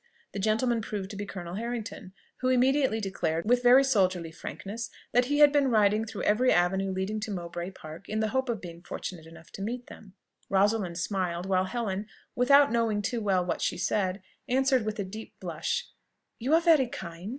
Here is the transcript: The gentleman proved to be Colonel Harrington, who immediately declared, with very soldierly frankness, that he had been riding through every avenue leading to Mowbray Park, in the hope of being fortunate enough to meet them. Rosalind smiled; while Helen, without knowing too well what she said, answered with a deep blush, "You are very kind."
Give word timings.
The 0.31 0.39
gentleman 0.39 0.81
proved 0.81 1.11
to 1.11 1.15
be 1.15 1.27
Colonel 1.27 1.53
Harrington, 1.57 2.11
who 2.37 2.49
immediately 2.49 2.99
declared, 2.99 3.47
with 3.47 3.61
very 3.61 3.83
soldierly 3.83 4.31
frankness, 4.31 4.89
that 5.11 5.25
he 5.25 5.37
had 5.41 5.51
been 5.51 5.67
riding 5.67 6.05
through 6.05 6.23
every 6.23 6.51
avenue 6.51 6.91
leading 6.91 7.19
to 7.19 7.29
Mowbray 7.29 7.69
Park, 7.69 8.09
in 8.09 8.19
the 8.19 8.29
hope 8.29 8.49
of 8.49 8.59
being 8.59 8.81
fortunate 8.81 9.27
enough 9.27 9.51
to 9.51 9.61
meet 9.61 9.85
them. 9.85 10.15
Rosalind 10.49 10.97
smiled; 10.97 11.45
while 11.45 11.65
Helen, 11.65 12.07
without 12.33 12.71
knowing 12.71 13.03
too 13.03 13.21
well 13.21 13.45
what 13.45 13.61
she 13.61 13.77
said, 13.77 14.23
answered 14.49 14.85
with 14.85 14.97
a 14.97 15.03
deep 15.03 15.39
blush, 15.39 15.89
"You 16.39 16.55
are 16.55 16.61
very 16.61 16.87
kind." 16.87 17.29